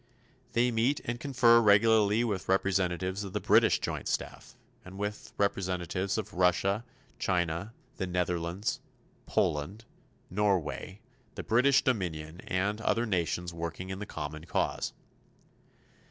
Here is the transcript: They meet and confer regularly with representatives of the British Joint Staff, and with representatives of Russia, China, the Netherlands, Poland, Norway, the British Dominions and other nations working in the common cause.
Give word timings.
They 0.53 0.71
meet 0.71 0.99
and 1.05 1.19
confer 1.19 1.61
regularly 1.61 2.23
with 2.23 2.49
representatives 2.49 3.23
of 3.23 3.33
the 3.33 3.39
British 3.39 3.77
Joint 3.77 4.07
Staff, 4.07 4.57
and 4.83 4.97
with 4.97 5.31
representatives 5.37 6.17
of 6.17 6.33
Russia, 6.33 6.83
China, 7.19 7.71
the 7.97 8.07
Netherlands, 8.07 8.79
Poland, 9.27 9.85
Norway, 10.31 11.01
the 11.35 11.43
British 11.43 11.83
Dominions 11.83 12.41
and 12.47 12.81
other 12.81 13.05
nations 13.05 13.53
working 13.53 13.91
in 13.91 13.99
the 13.99 14.07
common 14.07 14.45
cause. 14.45 14.93